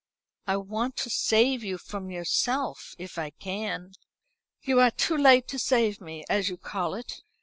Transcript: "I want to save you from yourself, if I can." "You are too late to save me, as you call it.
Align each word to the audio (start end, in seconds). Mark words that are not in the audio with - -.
"I 0.47 0.57
want 0.57 0.97
to 0.97 1.11
save 1.11 1.63
you 1.63 1.77
from 1.77 2.09
yourself, 2.09 2.95
if 2.97 3.19
I 3.19 3.29
can." 3.29 3.91
"You 4.63 4.79
are 4.79 4.89
too 4.89 5.15
late 5.15 5.47
to 5.49 5.59
save 5.59 6.01
me, 6.01 6.23
as 6.27 6.49
you 6.49 6.57
call 6.57 6.95
it. 6.95 7.21